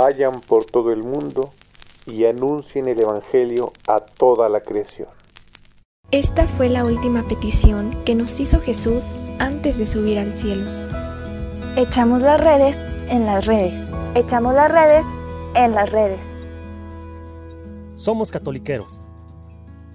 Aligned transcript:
vayan 0.00 0.40
por 0.40 0.64
todo 0.64 0.92
el 0.92 1.02
mundo 1.02 1.50
y 2.06 2.24
anuncien 2.24 2.88
el 2.88 2.98
Evangelio 2.98 3.70
a 3.86 3.98
toda 4.00 4.48
la 4.48 4.62
creación. 4.62 5.08
Esta 6.10 6.48
fue 6.48 6.70
la 6.70 6.86
última 6.86 7.22
petición 7.28 8.02
que 8.06 8.14
nos 8.14 8.40
hizo 8.40 8.60
Jesús 8.60 9.04
antes 9.38 9.76
de 9.76 9.86
subir 9.86 10.18
al 10.18 10.32
cielo. 10.32 10.64
Echamos 11.76 12.22
las 12.22 12.40
redes 12.40 12.74
en 13.10 13.26
las 13.26 13.44
redes. 13.44 13.74
Echamos 14.14 14.54
las 14.54 14.72
redes 14.72 15.04
en 15.54 15.74
las 15.74 15.92
redes. 15.92 16.18
Somos 17.92 18.30
catoliqueros. 18.30 19.02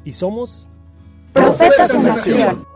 Y 0.03 0.13
somos... 0.13 0.69
Profetas 1.33 1.95
en 1.95 2.11
acción. 2.11 2.74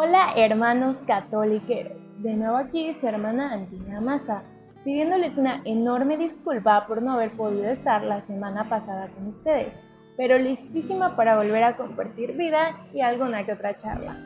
Hola 0.00 0.32
hermanos 0.36 0.96
católicos, 1.08 2.22
de 2.22 2.34
nuevo 2.34 2.56
aquí 2.56 2.94
su 2.94 3.08
hermana 3.08 3.52
Antina 3.52 4.00
Massa, 4.00 4.44
pidiéndoles 4.84 5.36
una 5.38 5.60
enorme 5.64 6.16
disculpa 6.16 6.86
por 6.86 7.02
no 7.02 7.14
haber 7.14 7.32
podido 7.32 7.68
estar 7.68 8.04
la 8.04 8.20
semana 8.20 8.68
pasada 8.68 9.08
con 9.08 9.26
ustedes, 9.26 9.82
pero 10.16 10.38
listísima 10.38 11.16
para 11.16 11.36
volver 11.36 11.64
a 11.64 11.76
compartir 11.76 12.36
vida 12.36 12.76
y 12.94 13.00
alguna 13.00 13.44
que 13.44 13.54
otra 13.54 13.74
charla. 13.74 14.16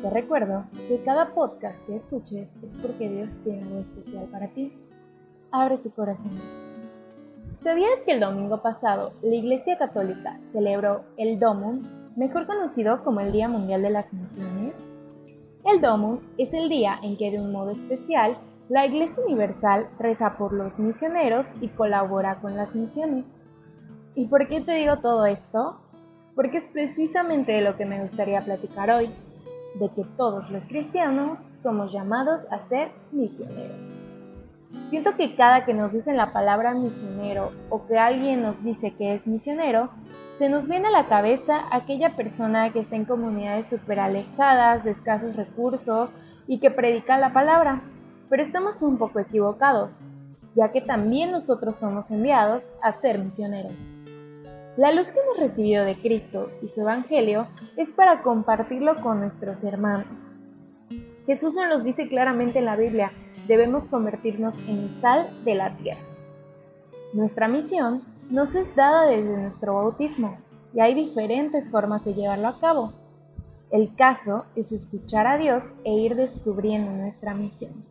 Te 0.00 0.08
recuerdo 0.08 0.64
que 0.88 1.02
cada 1.04 1.34
podcast 1.34 1.86
que 1.86 1.96
escuches 1.96 2.56
es 2.62 2.78
porque 2.78 3.10
Dios 3.10 3.38
tiene 3.44 3.64
algo 3.64 3.80
especial 3.80 4.24
para 4.32 4.48
ti. 4.48 4.72
Abre 5.50 5.76
tu 5.76 5.90
corazón. 5.90 6.32
¿Sabías 7.62 8.00
que 8.06 8.12
el 8.12 8.20
domingo 8.20 8.62
pasado 8.62 9.12
la 9.20 9.34
Iglesia 9.34 9.76
Católica 9.76 10.40
celebró 10.50 11.04
el 11.18 11.38
Domum, 11.38 11.82
mejor 12.18 12.46
conocido 12.46 13.04
como 13.04 13.20
el 13.20 13.30
Día 13.30 13.48
Mundial 13.48 13.80
de 13.80 13.90
las 13.90 14.12
Misiones? 14.12 14.76
El 15.64 15.80
Domum 15.80 16.18
es 16.36 16.52
el 16.52 16.68
día 16.68 16.98
en 17.02 17.16
que 17.16 17.30
de 17.30 17.40
un 17.40 17.52
modo 17.52 17.70
especial 17.70 18.36
la 18.68 18.84
Iglesia 18.84 19.22
Universal 19.24 19.86
reza 20.00 20.36
por 20.36 20.52
los 20.52 20.80
misioneros 20.80 21.46
y 21.60 21.68
colabora 21.68 22.40
con 22.40 22.56
las 22.56 22.74
misiones. 22.74 23.26
¿Y 24.16 24.26
por 24.26 24.48
qué 24.48 24.60
te 24.60 24.72
digo 24.72 24.96
todo 24.96 25.26
esto? 25.26 25.80
Porque 26.34 26.58
es 26.58 26.64
precisamente 26.72 27.52
de 27.52 27.62
lo 27.62 27.76
que 27.76 27.86
me 27.86 28.00
gustaría 28.00 28.40
platicar 28.40 28.90
hoy, 28.90 29.10
de 29.78 29.88
que 29.90 30.02
todos 30.16 30.50
los 30.50 30.66
cristianos 30.66 31.38
somos 31.62 31.92
llamados 31.92 32.40
a 32.50 32.64
ser 32.64 32.90
misioneros. 33.12 33.96
Siento 34.90 35.16
que 35.16 35.36
cada 35.36 35.64
que 35.64 35.72
nos 35.72 35.92
dicen 35.92 36.16
la 36.16 36.32
palabra 36.32 36.74
misionero 36.74 37.52
o 37.70 37.86
que 37.86 37.96
alguien 37.96 38.42
nos 38.42 38.62
dice 38.64 38.94
que 38.94 39.14
es 39.14 39.26
misionero, 39.26 39.90
se 40.38 40.48
nos 40.48 40.68
viene 40.68 40.86
a 40.86 40.92
la 40.92 41.06
cabeza 41.06 41.64
aquella 41.72 42.14
persona 42.14 42.72
que 42.72 42.78
está 42.78 42.94
en 42.94 43.04
comunidades 43.04 43.66
súper 43.66 43.98
alejadas, 43.98 44.84
de 44.84 44.92
escasos 44.92 45.34
recursos 45.34 46.14
y 46.46 46.60
que 46.60 46.70
predica 46.70 47.18
la 47.18 47.32
palabra. 47.32 47.82
Pero 48.30 48.42
estamos 48.42 48.80
un 48.82 48.98
poco 48.98 49.18
equivocados, 49.18 50.04
ya 50.54 50.70
que 50.70 50.80
también 50.80 51.32
nosotros 51.32 51.74
somos 51.76 52.12
enviados 52.12 52.62
a 52.82 52.92
ser 52.92 53.18
misioneros. 53.18 53.74
La 54.76 54.92
luz 54.92 55.10
que 55.10 55.18
hemos 55.18 55.38
recibido 55.38 55.84
de 55.84 56.00
Cristo 56.00 56.50
y 56.62 56.68
su 56.68 56.82
Evangelio 56.82 57.48
es 57.76 57.92
para 57.94 58.22
compartirlo 58.22 59.02
con 59.02 59.18
nuestros 59.18 59.64
hermanos. 59.64 60.36
Jesús 61.26 61.52
nos 61.52 61.68
los 61.68 61.82
dice 61.82 62.08
claramente 62.08 62.60
en 62.60 62.66
la 62.66 62.76
Biblia, 62.76 63.10
debemos 63.48 63.88
convertirnos 63.88 64.56
en 64.68 64.88
sal 65.00 65.28
de 65.44 65.56
la 65.56 65.76
tierra. 65.76 66.00
Nuestra 67.12 67.48
misión 67.48 68.02
nos 68.30 68.54
es 68.54 68.74
dada 68.76 69.06
desde 69.06 69.38
nuestro 69.38 69.74
bautismo 69.74 70.38
y 70.74 70.80
hay 70.80 70.94
diferentes 70.94 71.70
formas 71.70 72.04
de 72.04 72.14
llevarlo 72.14 72.48
a 72.48 72.60
cabo. 72.60 72.92
El 73.70 73.94
caso 73.94 74.44
es 74.54 74.70
escuchar 74.72 75.26
a 75.26 75.38
Dios 75.38 75.72
e 75.84 75.92
ir 75.92 76.14
descubriendo 76.14 76.90
nuestra 76.90 77.34
misión. 77.34 77.84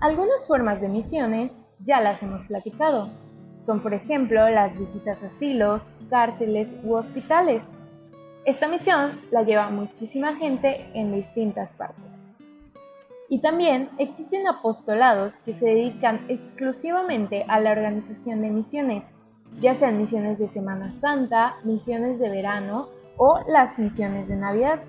Algunas 0.00 0.46
formas 0.46 0.80
de 0.80 0.88
misiones 0.88 1.52
ya 1.80 2.00
las 2.00 2.22
hemos 2.22 2.44
platicado. 2.44 3.10
Son, 3.62 3.80
por 3.80 3.94
ejemplo, 3.94 4.48
las 4.48 4.78
visitas 4.78 5.22
a 5.22 5.26
asilos, 5.26 5.92
cárceles 6.08 6.76
u 6.84 6.94
hospitales. 6.94 7.64
Esta 8.44 8.68
misión 8.68 9.20
la 9.32 9.42
lleva 9.42 9.70
muchísima 9.70 10.36
gente 10.36 10.88
en 10.94 11.12
distintas 11.12 11.72
partes. 11.74 12.04
Y 13.28 13.40
también 13.40 13.90
existen 13.98 14.46
apostolados 14.46 15.34
que 15.44 15.54
se 15.58 15.66
dedican 15.66 16.26
exclusivamente 16.28 17.44
a 17.48 17.58
la 17.58 17.72
organización 17.72 18.42
de 18.42 18.50
misiones, 18.50 19.02
ya 19.60 19.74
sean 19.74 19.98
misiones 19.98 20.38
de 20.38 20.48
Semana 20.48 20.94
Santa, 21.00 21.56
misiones 21.64 22.18
de 22.18 22.28
verano 22.28 22.88
o 23.16 23.40
las 23.48 23.78
misiones 23.78 24.28
de 24.28 24.36
Navidad. 24.36 24.80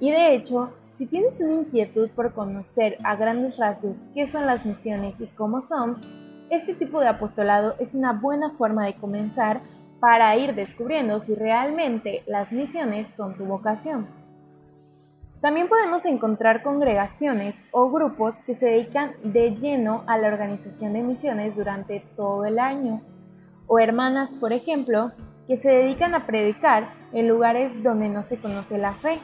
Y 0.00 0.10
de 0.10 0.34
hecho, 0.34 0.72
si 0.94 1.06
tienes 1.06 1.40
una 1.40 1.54
inquietud 1.54 2.10
por 2.10 2.32
conocer 2.32 2.98
a 3.04 3.16
grandes 3.16 3.56
rasgos 3.56 4.04
qué 4.14 4.30
son 4.30 4.46
las 4.46 4.66
misiones 4.66 5.14
y 5.20 5.26
cómo 5.26 5.60
son, 5.62 6.00
este 6.50 6.74
tipo 6.74 7.00
de 7.00 7.08
apostolado 7.08 7.74
es 7.78 7.94
una 7.94 8.12
buena 8.12 8.50
forma 8.50 8.86
de 8.86 8.96
comenzar 8.96 9.60
para 10.00 10.36
ir 10.36 10.54
descubriendo 10.54 11.20
si 11.20 11.34
realmente 11.34 12.22
las 12.26 12.52
misiones 12.52 13.08
son 13.08 13.36
tu 13.36 13.44
vocación. 13.44 14.06
También 15.40 15.68
podemos 15.68 16.04
encontrar 16.06 16.62
congregaciones 16.62 17.62
o 17.70 17.90
grupos 17.90 18.42
que 18.42 18.54
se 18.54 18.66
dedican 18.66 19.12
de 19.22 19.54
lleno 19.54 20.02
a 20.06 20.18
la 20.18 20.28
organización 20.28 20.94
de 20.94 21.02
misiones 21.02 21.54
durante 21.54 22.00
todo 22.16 22.44
el 22.46 22.58
año 22.58 23.00
o 23.66 23.78
hermanas, 23.78 24.30
por 24.40 24.52
ejemplo, 24.52 25.12
que 25.46 25.56
se 25.58 25.70
dedican 25.70 26.14
a 26.14 26.26
predicar 26.26 26.90
en 27.12 27.28
lugares 27.28 27.72
donde 27.82 28.08
no 28.08 28.22
se 28.22 28.38
conoce 28.38 28.78
la 28.78 28.94
fe. 28.94 29.20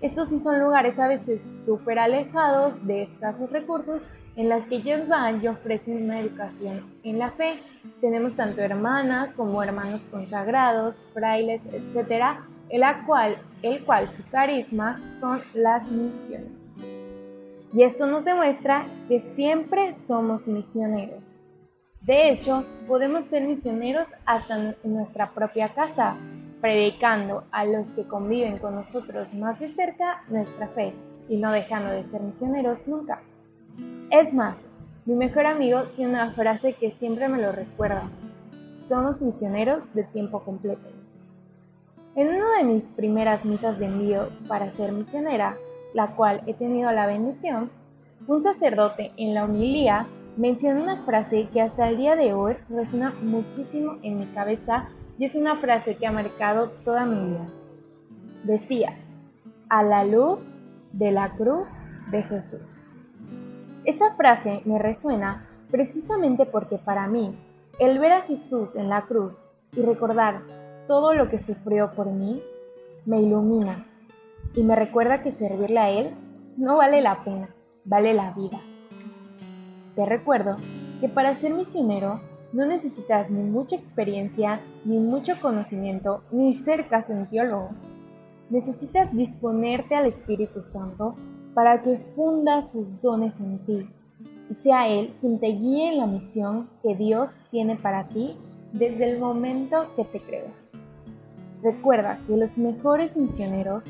Estos 0.00 0.28
sí 0.28 0.38
son 0.38 0.60
lugares 0.60 0.98
a 0.98 1.08
veces 1.08 1.64
súper 1.64 1.98
alejados 1.98 2.86
de 2.86 3.04
escasos 3.04 3.50
recursos 3.50 4.04
en 4.36 4.50
las 4.50 4.66
que 4.66 4.76
ellos 4.76 5.08
van 5.08 5.42
y 5.42 5.48
ofrecen 5.48 6.04
una 6.04 6.20
educación 6.20 6.84
en 7.02 7.18
la 7.18 7.30
fe. 7.30 7.60
Tenemos 8.02 8.36
tanto 8.36 8.60
hermanas 8.60 9.30
como 9.34 9.62
hermanos 9.62 10.06
consagrados, 10.10 11.08
frailes, 11.14 11.62
etcétera, 11.72 12.46
el 12.68 12.82
cual, 13.06 13.38
el 13.62 13.82
cual 13.84 14.12
su 14.14 14.22
carisma 14.30 15.00
son 15.20 15.40
las 15.54 15.90
misiones. 15.90 16.52
Y 17.72 17.82
esto 17.82 18.06
nos 18.06 18.24
demuestra 18.24 18.84
que 19.08 19.20
siempre 19.34 19.96
somos 19.98 20.46
misioneros. 20.46 21.42
De 22.06 22.30
hecho, 22.30 22.64
podemos 22.86 23.24
ser 23.24 23.42
misioneros 23.42 24.06
hasta 24.26 24.54
en 24.54 24.76
nuestra 24.84 25.32
propia 25.32 25.74
casa, 25.74 26.14
predicando 26.60 27.42
a 27.50 27.64
los 27.64 27.88
que 27.94 28.04
conviven 28.04 28.58
con 28.58 28.76
nosotros 28.76 29.34
más 29.34 29.58
de 29.58 29.74
cerca 29.74 30.22
nuestra 30.28 30.68
fe 30.68 30.94
y 31.28 31.36
no 31.36 31.50
dejando 31.50 31.90
de 31.90 32.04
ser 32.04 32.20
misioneros 32.20 32.86
nunca. 32.86 33.22
Es 34.12 34.32
más, 34.32 34.54
mi 35.04 35.16
mejor 35.16 35.46
amigo 35.46 35.82
tiene 35.96 36.12
una 36.12 36.30
frase 36.30 36.74
que 36.74 36.92
siempre 36.92 37.26
me 37.26 37.42
lo 37.42 37.50
recuerda. 37.50 38.08
Somos 38.86 39.20
misioneros 39.20 39.92
de 39.92 40.04
tiempo 40.04 40.44
completo. 40.44 40.88
En 42.14 42.28
una 42.28 42.58
de 42.58 42.64
mis 42.64 42.84
primeras 42.92 43.44
misas 43.44 43.80
de 43.80 43.86
envío 43.86 44.28
para 44.46 44.70
ser 44.76 44.92
misionera, 44.92 45.56
la 45.92 46.14
cual 46.14 46.40
he 46.46 46.54
tenido 46.54 46.92
la 46.92 47.06
bendición, 47.06 47.68
un 48.28 48.44
sacerdote 48.44 49.10
en 49.16 49.34
la 49.34 49.44
homilía 49.44 50.06
mencionó 50.36 50.82
una 50.82 51.04
frase 51.04 51.48
que 51.52 51.62
hasta 51.62 51.88
el 51.88 51.96
día 51.96 52.16
de 52.16 52.34
hoy 52.34 52.56
resuena 52.68 53.14
muchísimo 53.22 53.96
en 54.02 54.18
mi 54.18 54.26
cabeza 54.26 54.88
y 55.18 55.24
es 55.24 55.34
una 55.34 55.56
frase 55.56 55.96
que 55.96 56.06
ha 56.06 56.12
marcado 56.12 56.70
toda 56.84 57.04
mi 57.04 57.30
vida. 57.30 57.48
Decía, 58.44 58.96
a 59.68 59.82
la 59.82 60.04
luz 60.04 60.58
de 60.92 61.10
la 61.10 61.34
cruz 61.36 61.84
de 62.10 62.22
Jesús. 62.22 62.82
Esa 63.84 64.14
frase 64.14 64.62
me 64.64 64.78
resuena 64.78 65.46
precisamente 65.70 66.46
porque 66.46 66.78
para 66.78 67.06
mí, 67.08 67.34
el 67.78 67.98
ver 67.98 68.12
a 68.12 68.22
Jesús 68.22 68.76
en 68.76 68.88
la 68.88 69.02
cruz 69.02 69.46
y 69.72 69.82
recordar 69.82 70.42
todo 70.86 71.14
lo 71.14 71.28
que 71.28 71.38
sufrió 71.38 71.92
por 71.92 72.06
mí, 72.06 72.42
me 73.04 73.20
ilumina 73.20 73.86
y 74.54 74.62
me 74.62 74.76
recuerda 74.76 75.22
que 75.22 75.32
servirle 75.32 75.78
a 75.78 75.90
Él 75.90 76.10
no 76.56 76.76
vale 76.76 77.00
la 77.00 77.24
pena, 77.24 77.48
vale 77.84 78.14
la 78.14 78.32
vida. 78.32 78.60
Te 79.96 80.04
recuerdo 80.04 80.58
que 81.00 81.08
para 81.08 81.34
ser 81.34 81.54
misionero 81.54 82.20
no 82.52 82.66
necesitas 82.66 83.30
ni 83.30 83.42
mucha 83.42 83.76
experiencia, 83.76 84.60
ni 84.84 84.98
mucho 84.98 85.40
conocimiento, 85.40 86.22
ni 86.30 86.52
ser 86.52 86.88
casi 86.88 87.12
un 87.12 87.26
teólogo. 87.26 87.70
Necesitas 88.50 89.12
disponerte 89.12 89.94
al 89.94 90.06
Espíritu 90.06 90.62
Santo 90.62 91.16
para 91.54 91.82
que 91.82 91.96
funda 91.96 92.62
sus 92.62 93.00
dones 93.00 93.32
en 93.40 93.58
ti 93.64 93.88
y 94.50 94.54
sea 94.54 94.86
Él 94.88 95.14
quien 95.20 95.40
te 95.40 95.48
guíe 95.48 95.92
en 95.92 95.98
la 95.98 96.06
misión 96.06 96.68
que 96.82 96.94
Dios 96.94 97.40
tiene 97.50 97.76
para 97.76 98.06
ti 98.08 98.36
desde 98.72 99.10
el 99.10 99.18
momento 99.18 99.86
que 99.96 100.04
te 100.04 100.20
creó. 100.20 100.48
Recuerda 101.62 102.20
que 102.26 102.36
los 102.36 102.58
mejores 102.58 103.16
misioneros 103.16 103.82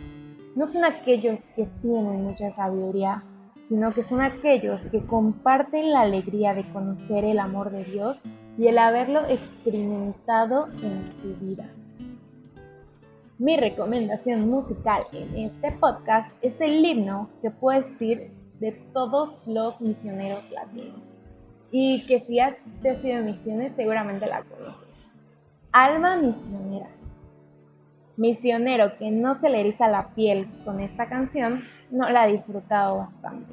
no 0.55 0.67
son 0.67 0.85
aquellos 0.85 1.41
que 1.57 1.67
tienen 1.83 2.23
mucha 2.23 2.53
sabiduría, 2.55 3.25
sino 3.67 3.93
que 3.93 4.03
son 4.03 4.23
aquellos 4.23 4.89
que 4.89 5.05
comparten 5.05 5.93
la 5.93 6.03
alegría 6.03 6.55
de 6.55 6.65
conocer 6.73 7.25
el 7.25 7.39
amor 7.39 7.71
de 7.71 7.85
Dios 7.85 8.21
y 8.57 8.69
el 8.69 8.79
haberlo 8.79 9.27
experimentado 9.27 10.69
en 10.83 11.07
su 11.09 11.35
vida. 11.37 11.69
Mi 13.39 13.59
recomendación 13.59 14.49
musical 14.49 15.03
en 15.13 15.37
este 15.37 15.73
podcast 15.73 16.33
es 16.43 16.59
el 16.61 16.83
himno 16.83 17.29
que 17.43 17.51
puedes 17.51 17.85
decir 17.91 18.31
de 18.61 18.73
todos 18.73 19.47
los 19.47 19.81
misioneros 19.83 20.51
latinos 20.53 21.19
y 21.71 22.07
que 22.07 22.21
si 22.21 22.41
has 22.41 22.57
sido 23.03 23.23
misiones 23.23 23.75
seguramente 23.77 24.27
la 24.27 24.43
conoces. 24.43 24.89
Alma 25.73 26.17
misionera. 26.17 26.89
Misionero 28.17 28.97
que 28.97 29.11
no 29.11 29.35
se 29.35 29.51
le 29.51 29.61
eriza 29.61 29.89
la 29.89 30.15
piel 30.15 30.49
con 30.65 30.81
esta 30.81 31.07
canción, 31.07 31.65
no 31.91 32.09
la 32.11 32.23
ha 32.23 32.27
disfrutado 32.27 32.99
bastante. 32.99 33.53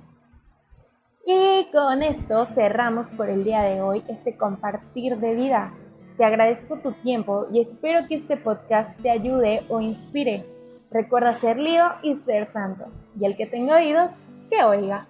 Y 1.25 1.71
con 1.71 2.03
esto 2.03 2.45
cerramos 2.45 3.13
por 3.13 3.29
el 3.29 3.43
día 3.43 3.61
de 3.61 3.81
hoy 3.81 4.03
este 4.07 4.35
compartir 4.35 5.17
de 5.17 5.35
vida. 5.35 5.73
Te 6.17 6.25
agradezco 6.25 6.79
tu 6.79 6.91
tiempo 6.91 7.47
y 7.51 7.61
espero 7.61 8.07
que 8.07 8.15
este 8.15 8.35
podcast 8.35 8.99
te 9.01 9.09
ayude 9.09 9.63
o 9.69 9.79
inspire. 9.79 10.45
Recuerda 10.91 11.39
ser 11.39 11.57
lío 11.57 11.85
y 12.03 12.15
ser 12.15 12.51
santo. 12.51 12.85
Y 13.19 13.25
el 13.25 13.37
que 13.37 13.47
tenga 13.47 13.77
oídos, 13.77 14.11
que 14.49 14.63
oiga. 14.63 15.07